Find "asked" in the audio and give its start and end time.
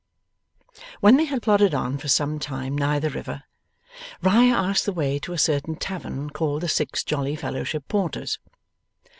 4.55-4.87